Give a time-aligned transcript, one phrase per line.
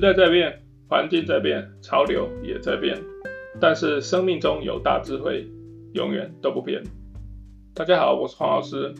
[0.00, 2.96] 时代在变，环境在变，潮流也在变，
[3.60, 5.46] 但是生命中有大智慧，
[5.92, 6.82] 永远都不变。
[7.74, 8.94] 大家好，我是黄老师。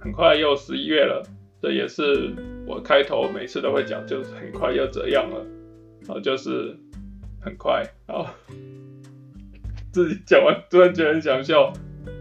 [0.00, 1.22] 很快又十一月了，
[1.60, 2.32] 这也是
[2.66, 5.46] 我开头每次都会讲，就是很快又这样了，
[6.08, 6.74] 啊，就是
[7.42, 8.32] 很快啊。
[9.92, 11.70] 自己讲完突然觉得很想笑。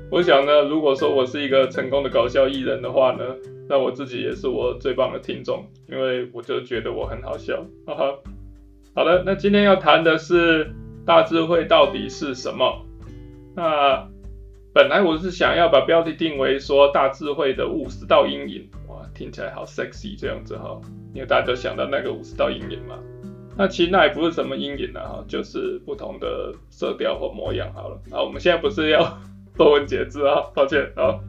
[0.09, 3.23] 我想呢，如果说我是一个成功的搞笑艺人的话呢，
[3.67, 7.65] 那我自己也是我最棒的听众，因为我就觉得我很好笑。
[7.85, 8.15] 哈哈。
[8.95, 10.71] 好的，那今天要谈的是
[11.05, 12.85] 大智慧到底是什么？
[13.55, 14.07] 那
[14.73, 20.79] 本来我是想要把标题定为说大智慧的五十道阴影，哇，听起来好 sexy 这样子哈，
[21.13, 22.97] 因为大家都想到那个五十道阴影嘛。
[23.57, 27.99] 那其实那也不是什么阴影啊，哈，就是不同的色调或模样好了。
[28.11, 29.19] 啊，我们现在不是要
[29.57, 31.19] 多文解字啊，抱歉啊。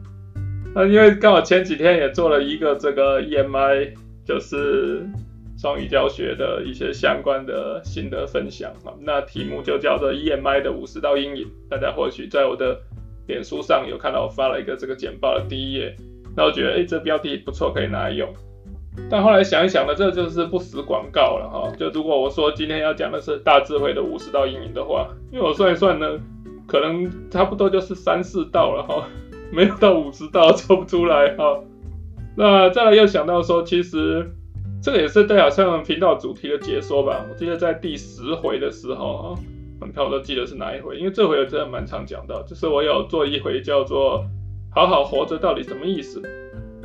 [0.75, 5.03] 那因为刚好前几天也做了一个这个 EMI，就是
[5.57, 8.93] 双语教学的一些相关的心得分享啊。
[9.01, 11.47] 那题目就叫做 EMI 的五十道阴影。
[11.69, 12.79] 大家或许在我的
[13.27, 15.95] 脸书上有看到我发了一个这个简报的第一页，
[16.37, 18.31] 那我觉得哎，这标题不错，可以拿来用。
[19.09, 21.71] 但后来想一想呢，这就是不死广告了哈。
[21.77, 26.05] 就如果我说今天要讲的是大智慧的五十道阴影的话，因为我算一算呢，
[26.69, 29.07] 可能差不多就是三四道了哈。
[29.51, 31.59] 没有到五十道做不出来哈，
[32.37, 34.31] 那再来又想到说，其实
[34.79, 37.25] 这个也是对好像频道主题的解说吧。
[37.27, 39.39] 我记得在第十回的时候啊，
[39.81, 44.23] 你看我都记得是哪一回，因为这回我真的蛮常讲到，就是我有做一回叫做
[44.69, 46.21] “好好活着”到底什么意思？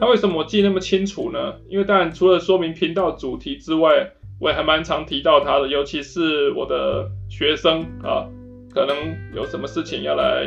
[0.01, 1.56] 那为什么我记那么清楚呢？
[1.69, 8.27] 因为当然除了说明频道主题之外，我也还蛮常提到它的，尤其是我的学生啊，
[8.75, 8.97] 可能
[9.35, 10.47] 有什么事情要来。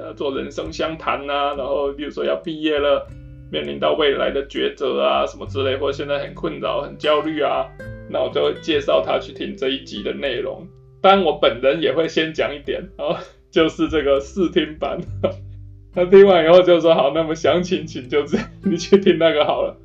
[0.00, 3.04] 呃，做人生相谈呐，然后比如说要毕业了，
[3.50, 7.66] 面临到未来的抉择啊，什么之类，或者现在很困扰、很焦虑啊，
[8.08, 10.64] 那我就会介绍他去听这一集的内容。
[11.02, 13.18] 当然，我本人也会先讲一点啊，
[13.50, 15.00] 就是这个试听版。
[15.92, 19.76] 他听完以后就说好，那么详情请就这，你去听那个好了。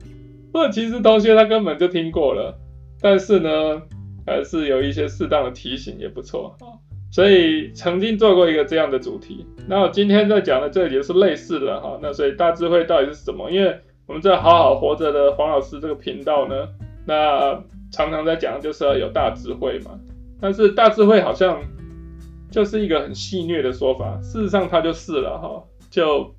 [0.53, 2.55] 或者其实同学他根本就听过了，
[3.01, 3.81] 但是呢，
[4.27, 6.69] 还是有一些适当的提醒也不错啊。
[7.13, 11.99] 所以曾经做过一个这样的主题，那我今天在讲的这也是类似的哈。
[12.01, 13.51] 那所以大智慧到底是什么？
[13.51, 16.67] 因为我们这好好活着的黄老师这个频道呢，
[17.05, 19.91] 那常常在讲就是要有大智慧嘛。
[20.41, 21.61] 但是大智慧好像
[22.49, 25.63] 就是一个很戏谑的说法，事实上它就是了哈。
[25.91, 26.33] 就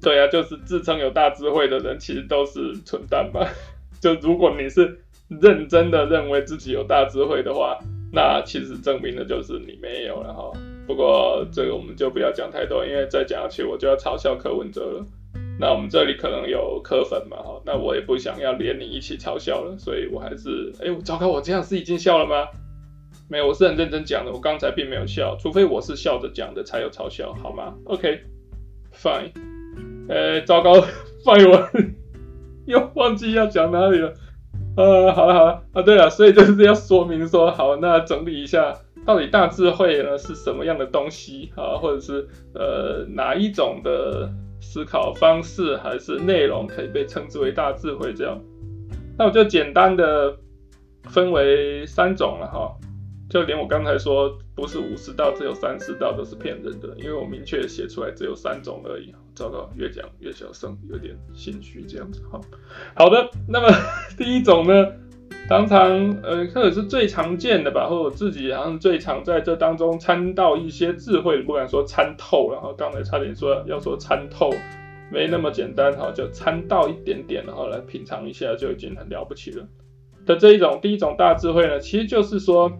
[0.00, 3.44] 对啊，就是自称有大智慧的人其实都是蠢蛋吧。
[4.00, 7.76] 就如果你是认真的认为自己有大智慧的话。
[8.16, 10.50] 那其实证明的就是你没有了哈。
[10.86, 15.06] 不过这个我们就不要讲太多，因为再讲下去我就要嘲笑柯文哲了。
[15.60, 22.48] 那我们这里可能有柯粉嘛哈，那我也不想要连你一起嘲笑了，所以我还是哎，糟糕，我这样是已经笑了吗？
[23.28, 29.30] 没有，我是很认真讲的，我刚才并没有笑，除非我是笑着讲的才有嘲笑，好吗？OK，Fine。
[30.08, 30.72] 呃，糟糕，
[31.22, 31.68] Fine，我
[32.64, 34.14] 又忘记要讲哪里了。
[34.76, 38.74] 呃，好了好了啊，对了，所以就是要说明说，好，那整理一下，
[39.06, 41.78] 到底大智慧呢是什么样的东西啊？
[41.78, 44.28] 或者是呃哪一种的
[44.60, 48.12] 思考方式还是内容可以被称之为大智慧？
[48.12, 48.38] 这样，
[49.18, 50.36] 那我就简单的
[51.04, 52.70] 分为三种了哈。
[53.28, 59.12] 就连我刚才说不是五十道，只有三十道都是骗人的，因为我明确写出来只有三种而已。
[59.34, 62.40] 糟糕，越讲越小声，有点心虚这样子哈。
[62.94, 63.68] 好的，那么
[64.16, 64.92] 第一种呢，
[65.48, 65.90] 常常
[66.22, 74.50] 呃，或者是最常见的吧，或者我自己好像最常在这当中参到一些智慧，不敢说参透，然后刚才差点说要说参透，
[75.10, 79.66] 没那么简单哈，就参到一点点，然后来品尝一下就已经很了不起了。
[80.24, 82.72] 的这一种第一种大智慧呢，其实就是说。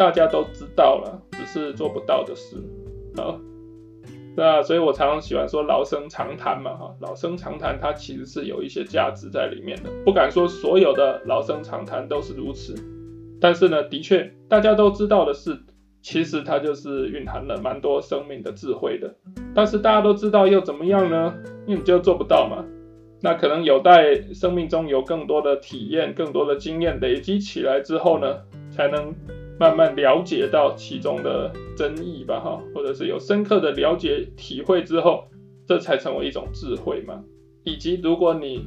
[0.00, 2.56] 大家都知道了，只是做不到的事。
[3.18, 3.38] 好，
[4.34, 9.90] 那所以我常常喜欢说老生常谈嘛，哈，老生常谈它其实是有一些价值在里面的。
[10.02, 12.74] 不敢说所有的老生常谈都是如此，
[13.42, 15.58] 但是呢，的确大家都知道的事，
[16.00, 19.14] 其实它就是蕴含了蛮多生命的智慧的。
[19.54, 21.34] 但是大家都知道又怎么样呢？
[21.66, 22.64] 因为你就做不到嘛。
[23.20, 28.38] 那可能有待生命中有更多的体验、更多的经验累积起来之后呢，
[28.70, 29.14] 才能。
[29.60, 35.24] 慢慢了解到其中的真意吧，哈，或者是有深刻的了解体会之后，
[35.68, 37.22] 这才成为一种智慧嘛。
[37.62, 38.64] 以及如果你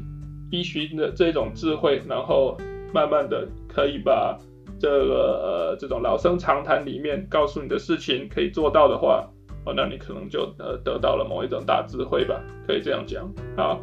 [0.51, 2.55] 依循的这种智慧，然后
[2.93, 4.37] 慢慢的可以把
[4.79, 9.27] 这个呃这种老生常谈里面告诉你的事情可以做到的话，
[9.65, 13.27] 哦，那你可能就呃得到了某一种大智慧吧，可以这样讲。
[13.57, 13.81] 好，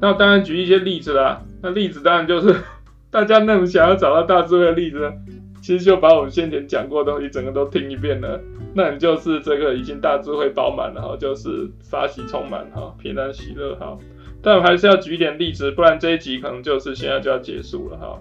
[0.00, 2.56] 那当然举一些例子啦，那例子当然就是
[3.08, 5.12] 大家那么想要找到大智慧的例子呢，
[5.60, 8.40] 其实就把我们先前讲过的东西整个都听一遍了，
[8.74, 13.98] 那你就是这个已经大智慧饱满了哈，就是法喜充满哈，平安喜乐哈。
[14.42, 18.18] 但我还是要举一点例子，不然这一集可能就是现在就要结束了哈。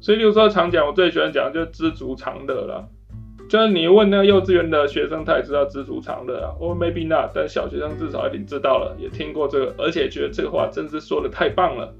[0.00, 2.86] 所以，例如说常讲，我最喜欢讲的就是知足常乐了。
[3.48, 6.52] 就是你问那个幼稚园的学生，他也知道知足常乐啊。
[6.60, 11.94] or maybe not，但小学生至少一定知道了，也听过这个，而且觉得这个话真是说的太棒了。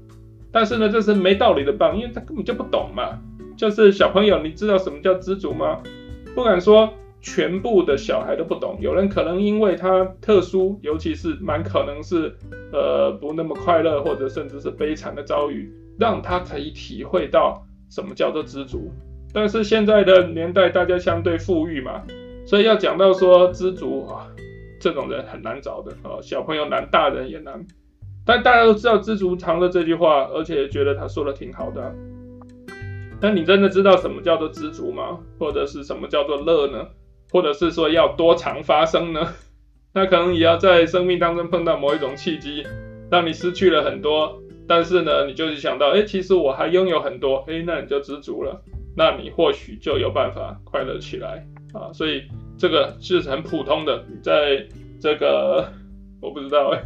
[0.51, 3.19] 但是呢，这是没道理的棒，因为他根本就不懂嘛。
[3.63, 5.81] 就是小朋友，你知道什么叫知足吗？
[6.35, 12.35] 不敢说全部的小孩都不懂，有人可能因为他特殊，尤其是蛮可能是
[12.73, 17.65] 呃不那么快乐，或者甚至是悲惨的遭遇，让他可以体会到。
[17.89, 18.91] 什么叫做知足？
[19.33, 22.01] 但是现在的年代，大家相对富裕嘛，
[22.45, 24.27] 所以要讲到说知足啊，
[24.81, 27.65] 这种人很难找的啊，小朋友难，大人也难。
[28.25, 31.93] 但大家都知道“知足常乐”这句话，而且觉得他说的挺好的。
[33.23, 35.17] 但你真的知道什么叫做知足吗？
[35.39, 36.85] 或者是什么叫做乐呢？
[37.31, 39.25] 或者是说要多常发生呢？
[39.95, 42.67] 那可能也要在生命当中碰到某一种契机，
[43.09, 44.37] 让你失去了很多。
[44.67, 48.61] 但是呢，你就是想到，哎，其实我还拥有很多，哎，那你就知足了，
[48.93, 51.93] 那你或许就有办法快乐起来啊。
[51.93, 52.23] 所以
[52.57, 54.67] 这个是很普通的，在
[54.99, 55.65] 这个
[56.21, 56.83] 我不知道哎，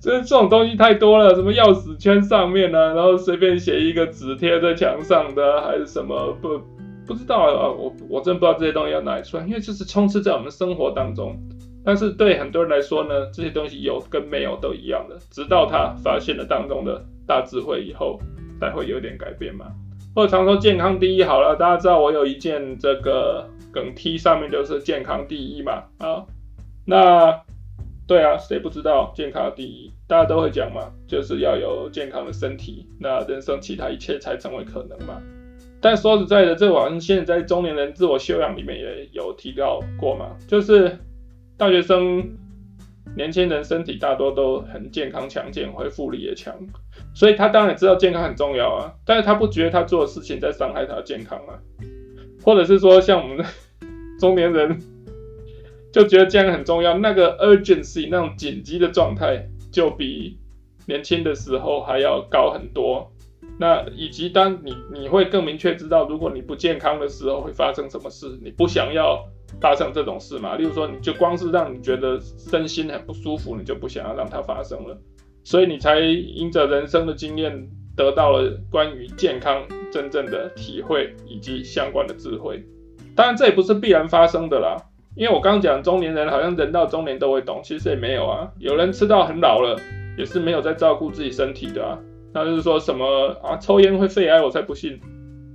[0.00, 6.60] 这 这种东西太多了，什么钥匙圈上面呢、然后随便写一个纸贴在墙上的，还是什么不
[7.06, 11.36] 不知道啊，我我真不知道这些东西要哪里出来，因为就是充斥在我们生活当中。
[11.84, 18.20] 但是对很多人来说呢，这些东西有跟没有都一样的，直到他发现了当中的大智慧以后，
[18.60, 19.66] 才会有点改变嘛。
[20.14, 26.22] 或者常说健康第一好了，大家知道我有一件这个梗 T 上面就是健康第一嘛，啊，
[26.84, 27.40] 那
[28.06, 29.92] 对啊，谁不知道健康第一？
[30.06, 35.20] 大家都会讲嘛，就是要有健康的身体，那人生其他一切才成为可能嘛。
[35.80, 40.98] 但说实在的，这好像现在中年人自我修养里面也有提到过嘛，就是。
[41.58, 42.28] 大学生、
[43.14, 46.52] 年轻人身体大多都很健康强健，恢复力也强，
[47.14, 48.92] 所以他当然知道健康很重要啊。
[49.04, 51.54] 但是他不觉得他做的事情在伤害他的健康啊，
[52.42, 53.44] 或者是说像我们
[54.18, 54.76] 中年人
[55.92, 60.38] 就觉得健康很重要，那个 urgency 那种紧急的状态就比
[60.86, 63.12] 年轻的时候还要高很多。
[63.58, 69.24] 那以及当你你会更明确知道，如果你不健康的时候会发生什么事，你不想要。
[69.60, 74.98] 发生这种事嘛，例如说，你就光是让你觉得身心很不舒服，你就不想要让它发生了，
[75.44, 79.62] 所以你才因着人生的经验得到了关于健康
[79.92, 82.64] 真正的体会以及相关的智慧。
[83.14, 84.74] 当然，这也不是必然发生的啦，
[85.16, 88.50] 因为我刚讲中年人好像人到中年都会懂，其实也没有啊。
[88.58, 89.76] 有人吃到很老了，
[90.16, 91.98] 也是没有在照顾自己身体的啊。
[92.32, 94.98] 那就是说什么啊，抽烟会肺癌，我才不信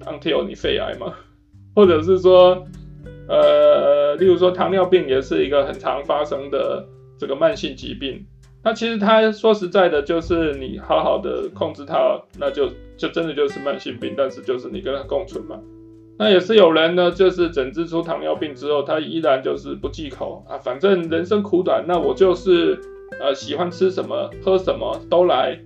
[0.05, 1.13] ，until 你肺癌嘛，
[1.75, 2.63] 或者是说。
[3.29, 6.87] 呃，例如说糖尿病也是一个很常发生的
[7.19, 8.25] 这个慢性疾病。
[8.63, 15.59] 那其实它说实在的，就是你好好的控制它，那就就真的就是慢性病，但是就是你跟它共存嘛。
[16.19, 22.79] 那也是有人呢，就是诊治出糖尿病之后，他依然就是不忌口啊，反正人生苦短，那我就是
[23.19, 25.59] 呃喜欢吃什么喝什么都来，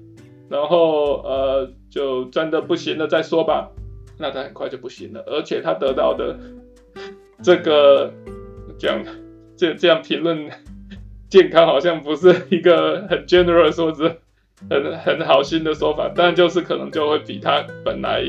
[0.50, 3.70] 然后呃就真的不行了再说吧。
[4.18, 6.38] 那他很快就不行了，而且他得到的。
[7.44, 8.14] 这个
[8.78, 9.04] 这样
[9.58, 10.48] 这这样评论
[11.28, 14.16] 健康好像不是一个很 generous 或者
[14.70, 18.24] 很很好心的说法，但就是可能就会比他本来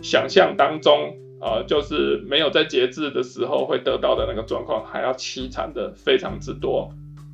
[0.00, 6.88] 想象当中、呃，就是没有在节制的时候会得到的那个状况还要凄惨的非常之多。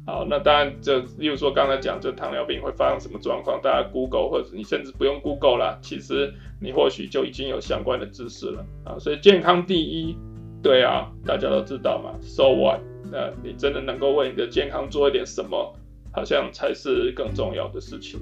[0.06, 8.98] 好，那当然就例如说刚才讲这糖尿病会发生什么状况，大家 Google 或者你甚至不用 Google 啦，其实你或许就已经有相关的知识了啊。
[8.98, 10.16] 所以健康第一。
[10.60, 12.18] 对啊，大家都知道嘛。
[12.20, 12.80] So what？
[13.12, 15.72] 那你真的能够为你的健康做一点什么，
[16.12, 18.18] 好像才是更重要的事情。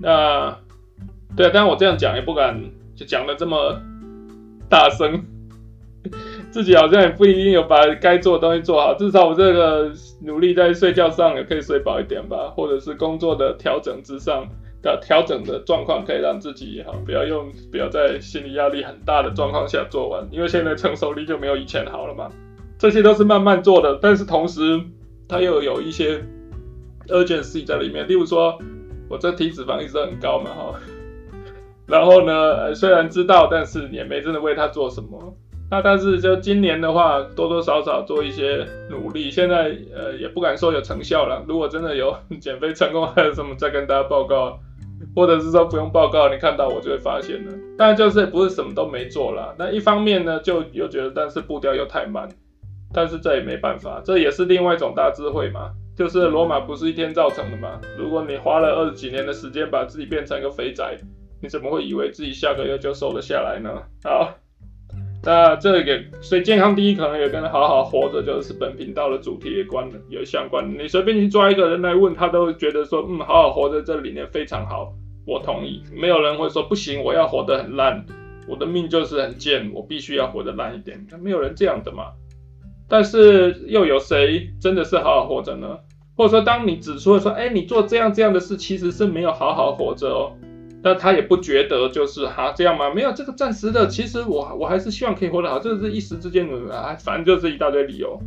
[0.00, 0.56] 那
[1.36, 2.58] 对啊，当然我这样讲也不敢
[2.96, 3.78] 就讲的这么
[4.68, 5.24] 大声，
[6.50, 8.94] 自己好像也不一定有把该做的东西做好。
[8.94, 9.90] 至少我这个
[10.22, 14.46] 努力在睡觉上也可以睡饱一点吧，或者是工作的调整之上。
[14.84, 22.30] 的调整的状况可以让自己也好，不要用，不要在心理压力很大的状况下做完，因为现在承受力就没有以前好了嘛。
[22.76, 24.78] 这些都是慢慢做的，但是同时
[25.26, 26.22] 它又有一些
[27.08, 28.06] urgency 在里面。
[28.06, 28.58] 例如说，
[29.08, 30.74] 我这体脂肪一直很高嘛，哈。
[31.86, 35.34] 然后呢，虽然知道，但是也没真的为他做什么。
[35.70, 39.30] 那但是就今年的话，多多少少做一些努力。
[39.30, 41.44] 现在呃也不敢说有成效了。
[41.48, 44.58] 如果真的有减肥成功，还有什么再跟大家报告。
[45.14, 47.52] 或者是说不用报告，你看到我就会发现了。
[47.76, 49.54] 当然就是不是什么都没做啦。
[49.58, 52.28] 那一方面呢，就又觉得但是步调又太慢，
[52.92, 55.70] 但是这也没办法，这也是另外一种大智慧嘛。
[55.96, 57.80] 就是罗马不是一天造成的嘛。
[57.98, 60.96] 如果你花了二十几年的时间把自己变成一个肥宅，
[61.44, 63.70] 你怎么会以为自己下个月就瘦得下来呢？
[64.02, 64.34] 好。
[65.26, 70.82] 那这个所以健康第一可能也跟好好活着就是本频道的主题也关有相关的。
[70.82, 74.92] 你随便去抓一个人来问他，都会觉得说，嗯，好好活着这理念非常好，
[75.26, 75.82] 我同意。
[75.94, 78.04] 没有人会说不行，我要活得很烂，
[78.46, 81.06] 我的命就是很贱，我必须要活得烂一点。
[81.22, 82.12] 没有人这样的嘛。
[82.86, 85.78] 但是又有谁真的是好好活着呢？
[86.18, 90.36] 或者说，当你指出说，哎，你做这样这样的事，其实是没有好好活着哦。
[90.84, 92.92] 那他也不觉得就是哈这样吗？
[92.94, 98.20] 没有这个暂时的，其实我我还是希望可以活得好，这是一时之间的啊，反正就是一大堆理由。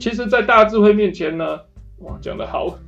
[0.00, 1.60] 其实，在大智慧面前呢，
[1.98, 2.78] 哇，讲的好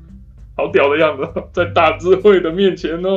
[0.56, 3.08] 好屌的样子，在大智慧的面前呢，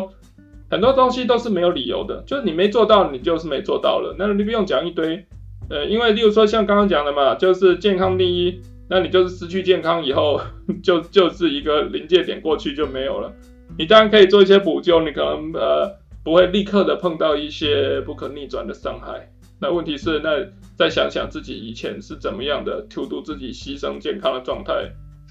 [0.69, 4.13] 很多东西都是没有理由的，就是你没做到，你就是没做到了。
[4.19, 5.25] 那你不用讲一堆，
[5.69, 8.59] 呃，因为例如说像刚刚讲的嘛，就是健康第一，
[8.89, 10.41] 那你就是失去健康以后，
[10.83, 13.31] 就就是一个临界点过去就没有了。
[13.77, 19.29] 你当然可以做一些补救，你可能呃不会立刻的碰到一些不可逆转的伤害。
[19.59, 20.45] 那问题是，那
[20.77, 24.73] 再想想自己以前是怎么样的荼毒自己、牺牲健康的状态，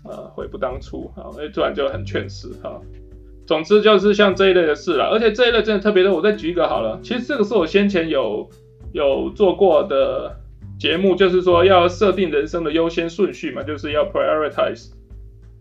[0.05, 1.29] 啊，悔不当初啊！
[1.39, 2.81] 哎，突然就很劝世哈。
[3.47, 6.15] 总之就是像这一类的事了，而且这一类真的特别多。
[6.15, 8.49] 我再举一个好了，其实这个是我先前有
[8.93, 10.35] 有做过的
[10.79, 14.91] 节目，就是说要设定人生的优先顺序嘛，就是要 prioritize。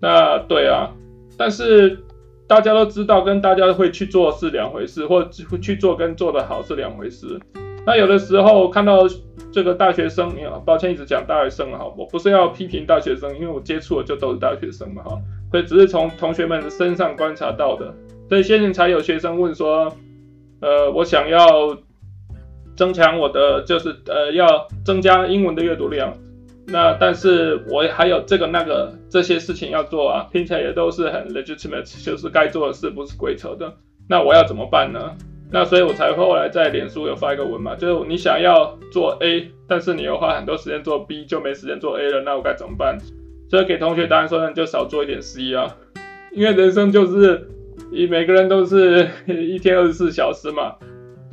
[0.02, 0.92] 那对啊，
[1.38, 2.00] 但是。
[2.48, 7.40] 大家都知道，跟大家会去做是两回事，或去做跟做得好是两回事。
[7.86, 9.00] 那有的时候看到
[9.52, 10.34] 这个大学生，
[10.66, 15.18] 抱歉一直讲大学生哈，我不是要批评大学生，因为我接触的就都是大学生嘛哈，
[15.52, 17.94] 所以只是从同学们身上观察到的。
[18.30, 19.92] 所以现在才有学生问说，
[20.62, 21.78] 呃，我想要
[22.76, 26.14] 增强我的，就是呃，要增加英文的阅读量。
[26.66, 33.74] 那但是我还有这个那个这些事情要做啊，听起来也都是很 legitimate，就是该做的事，不是鬼扯的。
[34.10, 35.12] 那我要怎么办呢？
[35.52, 42.98] 那所以我才后来在脸书有发一个文嘛，就是你想要做 A，但是你又花很多时间做 B，就没时间做 A 了，那我该怎么办？
[43.50, 45.76] 所以给同学答案说，那你就少做一点 C 啊，
[46.32, 47.48] 因为人生就是
[47.92, 50.76] 以每个人都是一天二十四小时嘛。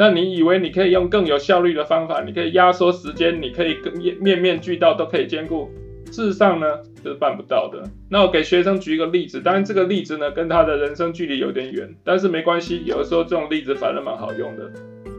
[0.01, 5.69] 那你以为你可以用更有效率的方法，你可以压缩时间，你可以更面面俱到都可以兼顾，
[6.07, 6.67] 事实上呢，
[7.05, 7.83] 这是办不到的。
[8.09, 14.73] 那我给学生举一个例子，当然这个例子呢跟他的人生距离有点远，但是没关系，有的时候这种例子反而蛮好用的。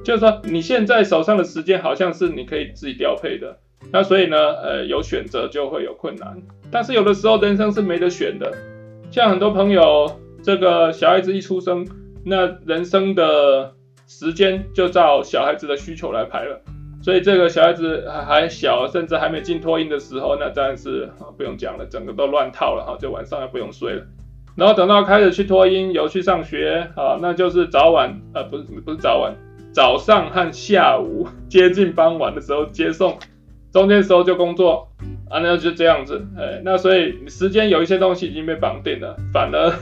[0.04, 3.56] 就是说你现在手上的时间好像是你可以自己调配的，
[3.92, 8.52] 那所以呢，呃，有选择就会有困难，但是有的时候人生是没得选的，
[9.12, 10.12] 像很多朋友，
[10.42, 11.88] 这个小孩子一出生，
[12.26, 13.76] 那人生的。
[14.14, 16.62] 时间就照小孩子的需求来排了，
[17.02, 24.04] 所以这个小孩子还小，甚至还没进托婴的时候，那当然是不用讲了，整个都乱套了哈，就晚上也不用睡了。
[24.58, 29.34] 然后等到开始去托婴，有去上学啊，那就是早晚呃不是不是早晚，
[29.72, 33.18] 早上和下午 接近傍晚的时候接送，
[33.72, 34.90] 中间时候就工作
[35.30, 39.74] 啊，那就这样子，哎，那所以时间有一些东西已经被绑定了，反而。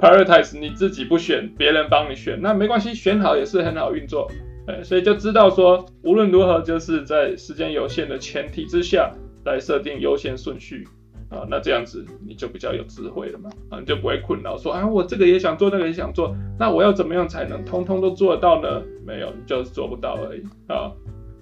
[0.00, 4.26] Prioritize 你自己不选，别人帮你选，那没关系，选好也是很好运作，
[4.66, 9.12] 哎，所以就知道说，无论如何，就是在时间有限的前提之下
[9.44, 10.88] 来设定优先顺序
[11.28, 18.82] 啊，那这样子你就比较有智慧了嘛，啊，你就不会困扰说啊，我这个也想做，那个也想做，那我要怎么样才能通通都做得到呢？
[19.06, 20.90] 没有，你就是做不到而已啊。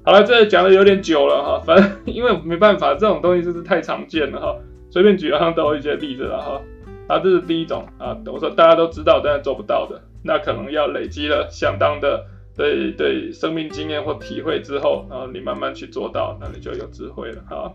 [0.04, 4.56] 好了，这讲的有点久了哈，反正因为没办法，这种东西就是太常见了哈，
[4.90, 6.60] 随便举上都有一些例子了哈。
[7.08, 17.72] 啊，这是第一种啊，我说大家都知道，但是做不到的，那可能要累积了相当的对对生命经验或体会之后，然后你慢慢去做到，那你就有智慧了哈。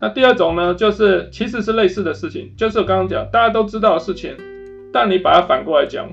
[0.00, 4.34] 那第二种呢，就是其实是类似的事情，就是我刚刚讲大家都知道的事情，
[4.92, 6.10] 但你把它反过来讲，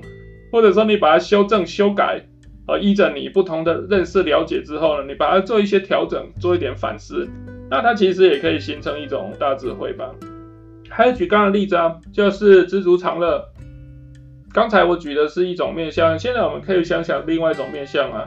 [0.52, 2.26] 或者说你把它修正修改，
[2.66, 7.26] 呃，依着你不同的认识了解之后呢，你把它做一些调整，做一点反思，
[7.70, 10.10] 那它其实也可以形成一种大智慧吧。
[10.98, 13.40] 还有举刚刚的例子啊，就是知足常乐。
[14.52, 18.26] 刚才我举的是一种面向，现在我们可以想想另外一种面向啊，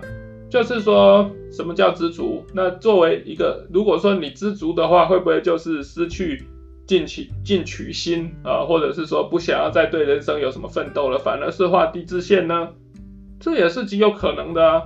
[0.49, 2.45] 就是说什么叫知足？
[2.53, 6.45] 那作为一个，如果说你知足的话，会不会就是失去
[6.87, 12.69] 进取进取心啊，或者是说不想要再对人生有什么奋斗了，反而是画地自限呢？
[13.41, 14.83] 这也是极有可能的啊。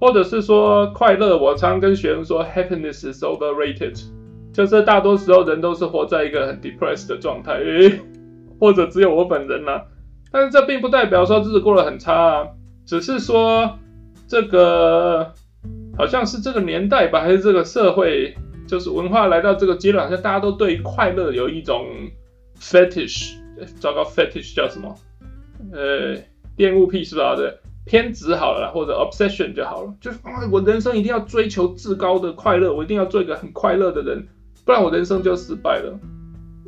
[0.00, 4.00] 或者是说快乐，我常跟学生说，happiness is overrated。
[4.58, 8.00] 就是大多时候人都是活在一个很 depressed 的状态，诶，
[8.58, 9.82] 或者只有我本人呐、啊。
[10.32, 12.48] 但是这并不代表说日子过得很差啊。
[12.84, 13.78] 只是说
[14.26, 15.32] 这个
[15.96, 18.34] 好像是这个年代吧，还是这个社会，
[18.66, 21.86] 就是文化来到这个阶段，好像大家都对快乐有一种
[22.60, 23.34] fetish，
[23.78, 24.92] 糟糕，fetish 叫什么？
[25.72, 26.16] 呃，
[26.56, 27.36] 恋物癖是吧？
[27.36, 34.26] 对，偏执好了，或者 obsession 就好了，就是啊，我人生一定要追求至高的快乐，我一定要做一个很快乐的人，
[34.68, 35.98] 不然我人生就失败了。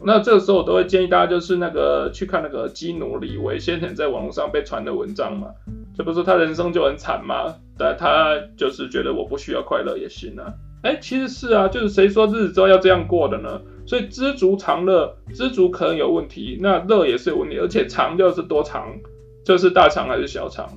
[0.03, 5.49] 那这个时候我都会建议大家，就是那个去看那个基努李维先前在网络上被传的文章嘛，
[5.95, 7.57] 这不是他人生就很惨吗？
[7.77, 10.51] 但他就是觉得我不需要快乐也行啊。
[10.83, 13.61] 哎，其实是啊，就是谁说日子都要这样过的呢？
[13.85, 18.97] 所以知足常乐，知足可能有问题，那乐也是有问题，而且长就是多长，
[19.45, 20.71] 就是大长还是小长，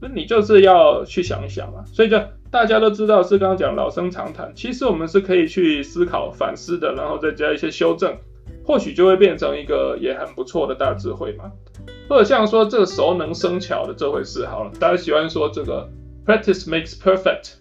[0.00, 1.82] 那你就是要去想一想啊。
[1.86, 2.16] 所以就
[2.50, 8.16] 大家都知道是刚刚讲老生常谈，其实我们是可以去思考反思的，然后再加一些修正。
[8.64, 11.50] 或许就会变成一个也很不错的大智慧嘛，
[12.06, 15.88] 或者像说这个熟能生巧的这回事好了，大家喜欢说这个
[16.26, 17.54] practice makes perfect。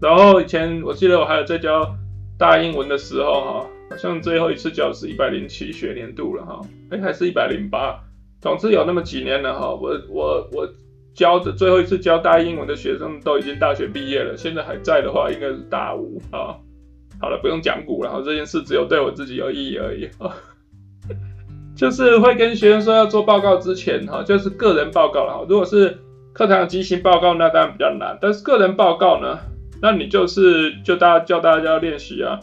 [0.00, 1.92] 然后以前我记得我还有在教
[2.38, 7.98] 大英文的时候哈，好像最后一次教是一百零七学年度了哈，哎还是一百零八，
[8.40, 10.68] 总之有那么几年了哈，我我我
[11.16, 16.54] 教的最后一次教大英文的学生都已经大学毕业了，现在还在的话应该是大五啊。
[17.18, 20.36] 好了，不用讲古了哈，这件事只有对我自己有意义而已啊。
[21.74, 25.46] 就是会跟学生说要做报告之前哈，就是个人报告了哈。
[25.48, 25.98] 如果是
[26.34, 28.18] 课堂的即兴报告，那当然比较难。
[28.20, 29.38] 但是个人报告呢，
[29.80, 32.38] 那你就是就大家叫大家练习啊。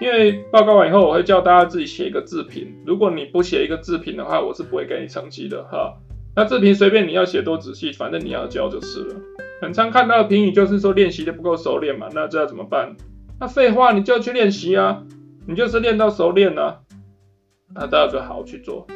[0.00, 2.74] 因为报告完以后，我会叫大家自己写一个字评。
[2.86, 5.94] 如果你不写一个字评的话，我是不会给你成绩的哈。
[6.36, 9.14] 那自评随便你要写多仔细，反正你要交就是了。
[9.60, 12.96] 很常看到的评语就是说练习的不够熟练嘛，那这要怎么办？
[13.40, 15.04] 那废话，你就去练习啊，
[15.46, 16.82] 你就是练到熟练了，
[17.74, 18.86] 那大家就好好去做。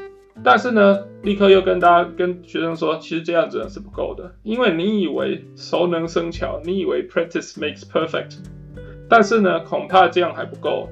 [0.45, 8.39] 但是呢，立刻又跟大家跟学生说，其实这样子是不够的，因为你以为熟能生巧，你以为 practice makes perfect，
[9.09, 10.89] 但是呢，恐怕这样还不够，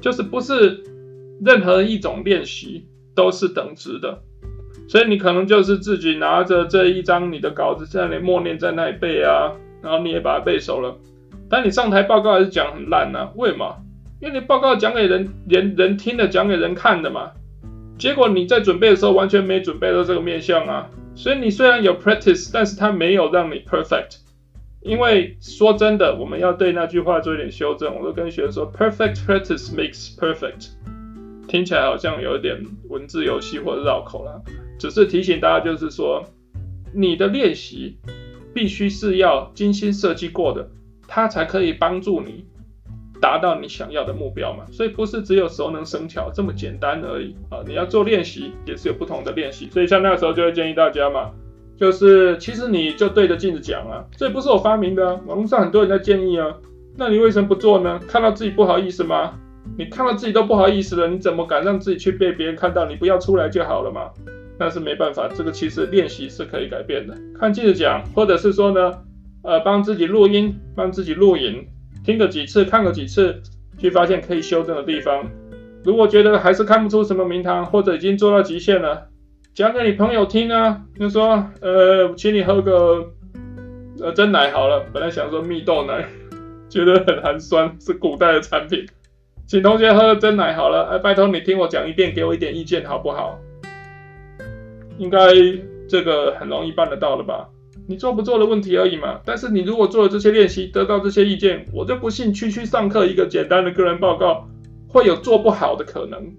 [0.00, 0.82] 就是不是
[1.44, 4.22] 任何一种练习都是等值的，
[4.88, 10.96] 所以你可能就是自己拿着这一张你的稿子在那里默念，在那里背啊，然后你也把它背熟了。
[11.50, 13.30] 但你上台报告还是讲很烂呢？
[13.36, 13.76] 为什么？
[14.20, 17.30] 因为你报告讲给人人人听的，讲给人看的嘛。
[17.98, 20.88] 结果你在准备的时候完全没准备到这个面向啊。
[21.14, 24.18] 所以你虽然有 practice，但是它没有让你 perfect。
[24.80, 27.94] 因为说真的，我们要对那句话做一点修正。
[27.96, 30.68] 我都跟学生说，perfect practice makes perfect。
[31.48, 34.40] 听起来好像有一点文字游戏或者绕口了。
[34.78, 36.24] 只是提醒大家，就是说
[36.94, 37.98] 你的练习
[38.54, 40.68] 必须是要精心设计过的。
[41.10, 42.44] 它才可以帮助你
[43.18, 47.64] 达到你想要的目标嘛，所以不是只有熟能生巧这么简单而已啊！
[47.66, 51.30] 你要做练习也是有不同的练习，所以像那个时候就会建议大家嘛，
[51.78, 56.54] 就是其实你就对着镜子讲啊，这不是我发明的，网络上很多人在建议啊，
[56.98, 57.98] 那你为什么不做呢？
[58.06, 59.32] 看到自己不好意思吗？
[59.78, 62.84] 你看到自己都不好意思了，你怎么敢让自己去被别人看到？
[62.84, 64.10] 你不要出来就好了嘛。
[64.58, 68.92] 但是没办法，这个其实练习是可以改变的，看记者讲，或者是说呢，
[69.44, 71.66] 呃，帮自己录音，帮自己录影，
[72.04, 73.40] 听个几次，看个几次，
[73.78, 75.30] 去发现可以修正的地方。
[75.84, 79.06] 如果觉得还是看不出什么名堂，或者已经做到极限了，
[79.54, 80.82] 讲给你朋友听啊。
[80.98, 83.06] 就说，呃，请你喝个
[84.00, 84.84] 呃真奶好了。
[84.92, 86.04] 本来想说蜜豆奶，
[86.68, 88.84] 觉得很寒酸，是古代的产品。
[89.46, 90.88] 请同学喝个真奶好了。
[90.90, 93.38] 哎，拜托你听我讲一遍，给我一点意见好不好？
[94.98, 95.18] 应该
[95.88, 97.48] 这个很容易办得到的吧？
[97.86, 104.46] 你做不做的问题而已嘛，但是你如果做了这些练习，得到这些意见，我就不信区区上课一个简单的个人报告
[104.86, 106.34] 会有做不好的可能。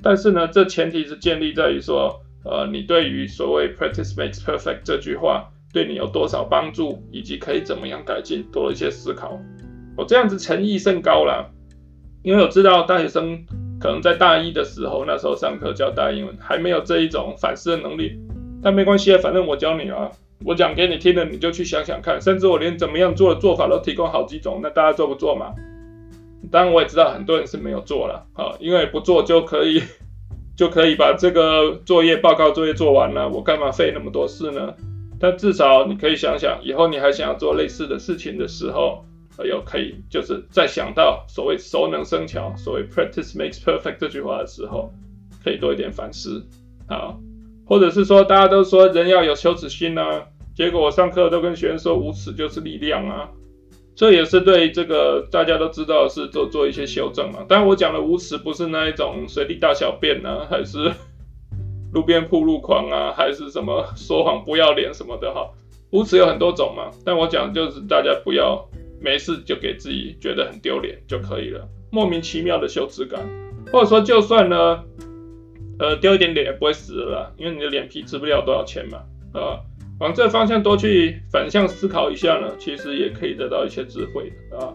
[0.00, 9.40] 但是呢，这前提是建立在于说，呃，你对于所谓 practice makes perfect 这句话对你有多少帮助，以及可以怎么样改进，多一些思考。
[9.96, 11.50] 我这样子诚意甚高啦，
[12.22, 13.44] 因为我知道大学生
[13.84, 18.18] 可能在大一的时候，那时候上课教大英文，还没有这一种反思的能力，
[18.62, 20.10] 但没关系啊，反正我教你啊。
[20.42, 22.18] 我讲给你听的，你就去想想看。
[22.18, 25.52] 甚至我连怎么样做的做法都提供好几种，那大家做不做嘛？
[26.50, 29.82] 当然我也知道很多人是没有做了啊，因为不做就可以
[30.56, 34.72] 就可以把这个作业报告作业做完了，我干嘛费那么多事呢？
[35.20, 39.04] 但至少你可以想想，以后你还想要做类似的事情的时候，
[39.42, 44.92] 有可以就是在想到所谓熟能生巧，所谓 practice makes perfect 这句话的时候，
[45.42, 46.46] 可以多一点反思
[46.86, 47.16] 啊。
[47.66, 53.30] 或者是说，大家都说人要有羞耻心啊，结果我上课都跟学生说，无耻就是力量啊，
[53.96, 57.44] 这也是对这个大家都知道的是做做一些修正嘛。
[57.48, 60.92] 但我讲的无耻不是那一种随地大小便啊，还是
[61.94, 65.48] 路边铺路狂啊，还是什么说谎不要脸什么的哈。
[65.90, 68.68] 无耻有很多种嘛，但我讲就是大家不要
[69.04, 73.20] 没事就给自己觉得很丢脸就可以了，莫名其妙的羞耻感，
[73.70, 74.82] 或者说就算呢，
[75.78, 79.02] 呃，丢一点脸也不会死了，因为你的脸皮值不了多少钱嘛，
[79.38, 79.60] 啊，
[80.00, 84.72] 往这方向多去反向思考一下呢，其实也可以得到一些智慧的啊。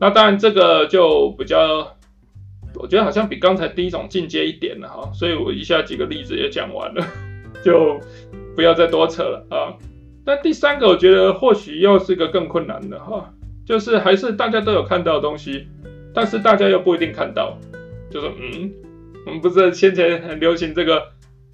[0.00, 1.94] 那当然这个就比较，
[2.76, 7.06] 我觉得好像比刚才第一种进阶一点了哈，所以我以下几个例子也讲完了，
[7.62, 8.00] 就
[8.54, 9.76] 不要再多扯了啊。
[10.28, 13.32] 那第三个，我觉得或许又是个更困难的哈，
[13.66, 15.66] 就是还是大家都有看到的东西，
[16.14, 17.58] 但是大家又不一定看到。
[18.08, 18.72] 就是嗯，
[19.26, 21.02] 我们不是先前很流行这个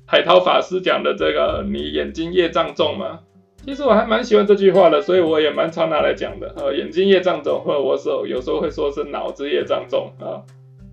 [0.06, 3.20] 海涛法师讲的这个“你眼睛业障重”吗？
[3.64, 6.54] 其实我还蛮喜欢这句话的，所以我也蛮常拿来讲的。
[6.58, 10.42] 呃，眼睛业障重，或者我有时候会说是脑子业障重啊。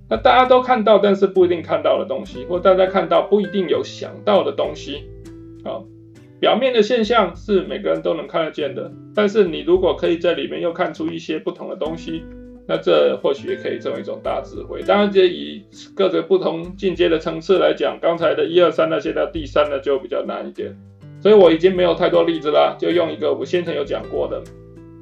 [0.09, 5.03] 那大家都看到，但是不一定看到的东西，或大家看到不一定有想到的东西，
[5.65, 5.83] 啊。
[6.39, 12.23] 表面的现象是每个人都能看得见的，但是你如果可以在里面又看出一些不同的东西，
[12.65, 14.81] 那这或许也可以成为一种大智慧。
[14.83, 20.73] 当然，这以各个不同进阶的层次来讲，刚才的一二三那些到第三呢就比较难一点。
[21.21, 24.41] 所以我已经没有太多例子了，就用一个我先前有讲过的，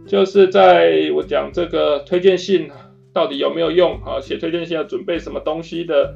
[0.07, 2.71] 就是在我讲这个推荐信
[3.13, 6.15] 到底有没有用啊，写推荐信要准备什么东西的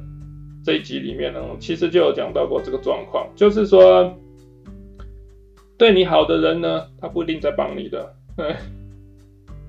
[0.64, 4.12] 这一集里面呢，其实就有讲到过这个状况，就是说。
[5.82, 8.14] 对你好的人呢，他不一定在帮你的。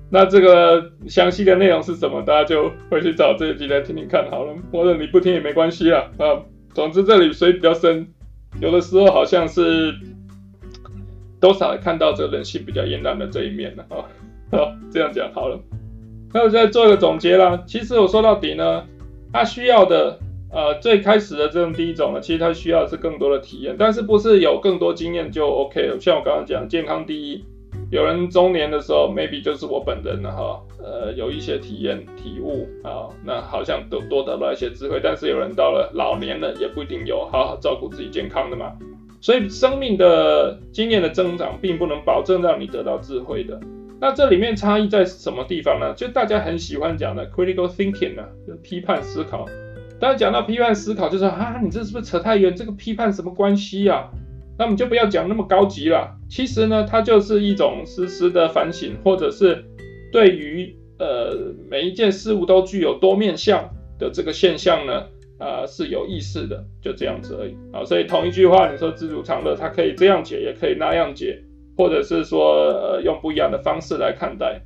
[0.08, 2.22] 那这个详细的内容是什么？
[2.22, 4.54] 大家就回去找这一集来听听看好了。
[4.70, 6.04] 或者你不听也没关系啊。
[6.18, 6.38] 啊，
[6.72, 8.06] 总之这里水比较深，
[8.60, 9.92] 有的时候好像是
[11.40, 14.06] 多少看到这人性比较阴暗的这一面了啊。
[14.52, 15.58] 好，这样讲好了。
[16.32, 17.60] 那我再做一个总结啦。
[17.66, 18.84] 其实我说到底呢，
[19.32, 20.20] 他需要的。
[20.54, 25.98] 呃，最开始的这种第一种呢，其实它需要的是更多的体验，但是不是有更多经验就 OK 了。
[25.98, 27.44] 像我刚刚讲，健康第一，
[27.90, 35.00] 有人中年的时候，maybe 就是我本人了哈，呃，有一些体验体悟啊，那好像都多得到一些智慧。
[35.02, 38.72] 但是有人到了老年了，也不一定有好好照顾自己健康的嘛。
[39.20, 43.58] 所以生命的经验的增长，并不能保证让你得到智慧的。
[44.00, 45.92] 那这里面差异在什么地方呢？
[45.96, 49.46] 就大家很喜欢讲的 critical thinking 呢，就批判思考。
[50.04, 52.54] 当讲到批判思考，就说啊，你这是不是扯太远？
[52.54, 54.10] 这个批判什么关系呀？
[54.58, 56.14] 那我们就不要讲那么高级了。
[56.28, 59.64] 其实呢，它就是一种实时的反省，或者是
[60.12, 64.92] 对于呃每一件事物都具有多面向的这个现象呢，
[65.38, 67.82] 啊、呃、是有意识的，就这样子而已啊。
[67.86, 71.42] 所以同一句话，你说知足常乐，它可以这样解，也可以那样解，
[71.78, 74.60] 或者是说呃用不一样的方式来看待。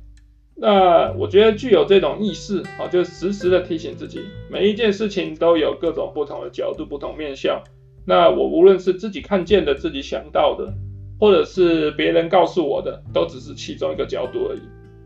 [0.61, 4.19] 那我觉得具有这种意识，啊，就时时的提醒自己，
[4.51, 7.63] 每一件事情都有各种不同的角度、不同面向。
[8.05, 10.73] 那我无论是自己看见的、自己想到的，
[11.17, 14.59] 或者是别人告诉我的，都只是其中一个角度而已。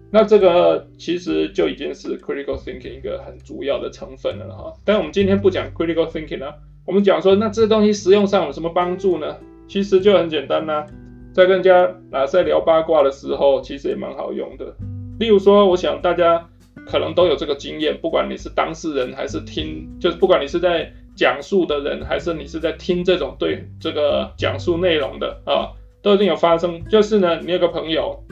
[0.09, 4.73] 那这个其实就已经是 critical thinking 一个很主要的成分了哈。
[4.83, 6.47] 但我们今天不讲 critical thinking 呢，
[6.87, 9.37] 我们讲说，那这东西实用上有什么帮助呢？
[9.67, 10.85] 其实就很简单呐，
[11.31, 14.75] 在跟人家哪在聊八卦的时候，其实也蛮好用的。
[15.19, 16.49] 例如说，我想大家
[16.87, 25.71] 可能都有这个经验，不管你是当事人还是听，就是不管你是在讲述的人，还是你是在听这种对这个讲述内容的啊，
[26.01, 26.83] 都一定有发生。
[26.85, 28.23] 就是呢，你有个朋友，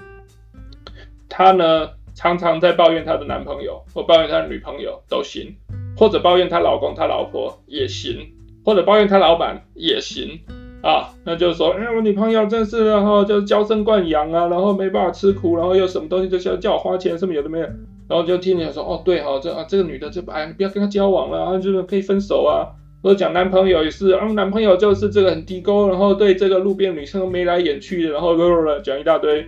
[1.29, 5.55] 他呢常常在抱怨他的男朋友，或抱怨他的女朋友都行，
[5.95, 8.27] 或者抱怨他老公、他老婆也行，
[8.65, 10.39] 或者抱怨他老板也行。
[10.81, 17.65] 啊，那就是说，哎，我女朋友真是，然后就是娇生惯养啊，然后没办法吃苦，然后又什么东西就是要叫我花钱，什么有的没有，
[18.07, 22.67] 然后就听你说，哦，对哈，这啊这个女的就哎，不要跟她交往了，然后就是可以分手啊。
[23.03, 28.35] 或者讲男朋友也是，啊，男朋友就是这个很低沟，然后对这个路边女生眉来眼去的，然后
[28.83, 29.41] 讲一大堆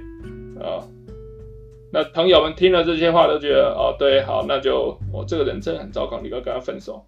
[0.60, 0.82] 啊。
[1.92, 7.06] 那朋友们听了这些话都觉得，哦，对，好，那就我这个人真的很糟糕，你要跟他分手。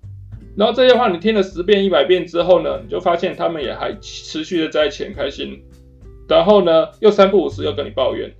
[0.57, 5.61] 然后这些话你听了十遍一百遍之后呢，你就发现他们也还持续的在一起很开心，
[6.29, 8.33] 然后呢又三不五时又跟你抱怨，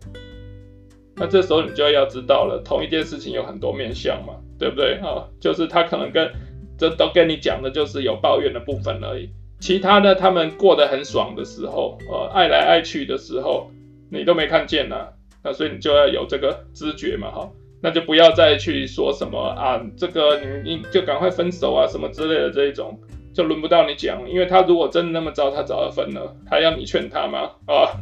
[1.15, 5.28] 那这时候你就要知道了，同一件事情有很多面向嘛，对不对啊？
[5.39, 6.32] 就是他可能跟
[6.78, 13.69] 这都跟你讲的就是有抱怨的部分而已，其他的他们过得很爽的时候，呃，爱来爱去的时候，
[14.10, 15.08] 你都没看见呐，
[15.43, 17.51] 那所以你就要有这个知觉嘛，哈。
[17.82, 23.00] 那就不要再去说什么啊，这个你你就赶快分手啊，什么之类的这一种，
[23.34, 27.52] 就轮不到你讲，因为他如果真的那么糟，他早就分了，还要你劝他吗？
[27.68, 27.94] 啊，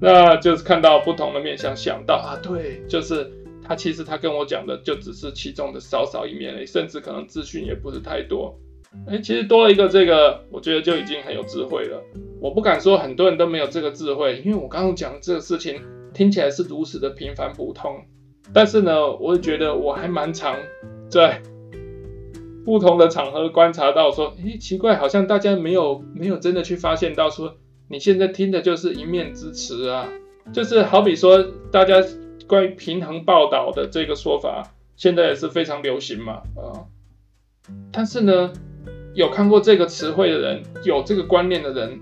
[0.00, 3.28] 那就是看到不同的面相，想到啊，对，就是
[3.66, 8.56] 他其实他跟我讲的就只是其中的少少一面而已，甚至可能资讯也不是太多，
[9.08, 12.00] 哎、其实多了一个这个，我觉得就已经很有智慧了。
[12.40, 15.82] 我不敢说很多人都没有这个智慧，因为我刚刚讲的这个事情
[16.14, 18.00] 听起来是如此的平凡普通。
[18.52, 20.56] 但是呢，我也觉得我还蛮常
[21.08, 21.42] 在
[22.64, 27.56] 不同的场合观察到说，诶，奇怪，好像大家没有没有真的去发现到说，
[27.88, 30.08] 你现在听的就是一面之词啊，
[30.52, 32.02] 就是好比说大家
[32.46, 36.84] 关于平衡报道的这个说法，现在也是非常流行嘛，啊，
[37.92, 38.52] 但是呢，
[39.14, 42.00] 有看过这个词汇的人，有这个观念的人。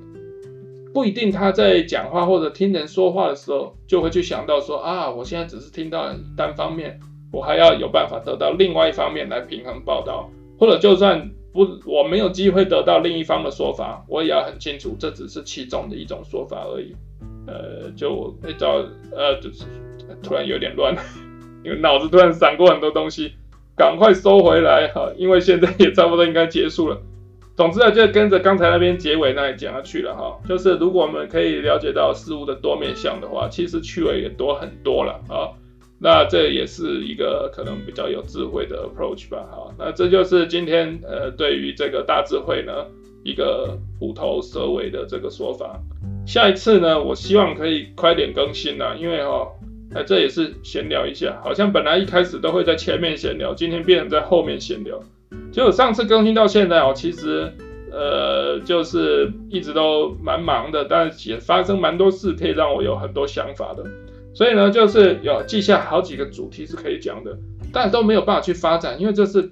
[0.97, 6.99] 不一定他在讲话或者听人说话的时候，就会去想到说啊，我现在只是听到单方面，
[7.31, 16.97] 我还要有办法得到另外一方面来平衡报道，或者就算不我没有机会得到另一方的说法，我也要很清楚这只是其中的一种说法而已。
[17.47, 18.83] 呃，就那招
[19.13, 19.65] 呃，就是
[20.23, 20.97] 突然有点乱，
[21.63, 23.33] 因 为脑子突然闪过很多东西，
[23.77, 26.99] 赶快收回来哈，因为现在也差不多应该结束了。
[27.57, 30.39] 总之呢，就跟着刚才那边结尾那里讲下去了哈。
[30.47, 35.49] 就是如果我们可以了解到事物的多面向的话，其实趣味也多很多了啊。
[35.99, 39.39] 那这也是一个可能比较有智慧的 approach 吧。
[39.51, 42.73] 哈，那这就是今天呃对于这个大智慧呢
[43.25, 45.81] 一个虎头蛇尾的这个说法。
[46.27, 49.49] 下一次呢，我希望可以快点更新了，因为哈，
[49.91, 55.01] 那这也是闲聊一下，好像本来一开始都会在前面闲聊，今天变成在后面闲聊。
[55.53, 57.53] 就上次更新到现在哦，其实
[57.91, 63.85] 呃就是一直都蛮忙的，但是也发生蛮多事，可以让我有很多想法的。
[64.35, 67.39] 所以呢，就是有记下好几个主题是可以讲的，
[67.73, 69.51] 但都没有办法去发展，因为就是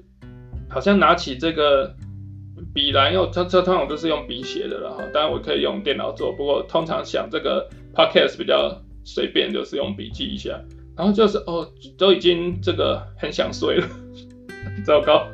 [0.69, 1.95] 好像拿起这个
[2.75, 5.03] 笔来，因为这这通常都是用笔写的了哈。
[5.13, 10.61] 当然我可以用电脑做，不过通常想这个 podcast 比较随便，就是用笔记一下。
[10.97, 13.87] 然后就是哦，都已经这个很想睡了。
[14.85, 15.27] 糟糕，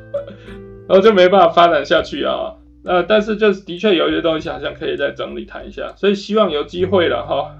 [0.87, 2.55] 然后就没办法发展下去啊。
[2.83, 7.55] 那但是就是的确有一些东西好像可以再整理谈一下，所以希望有机会了哈。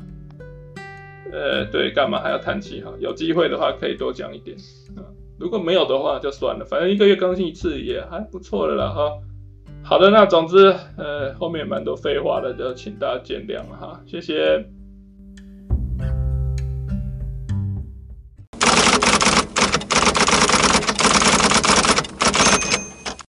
[1.31, 2.91] 呃，对，干嘛还要叹气哈？
[2.99, 4.57] 有机会的话可以多讲一点
[4.97, 5.05] 啊。
[5.39, 9.11] 如果没有的话就算了，反正一个月更新一次也还不错的了哈。
[9.83, 14.01] 好的，那总之呃后面蛮多废话的，就请大家见谅了哈。
[14.05, 14.65] 谢谢。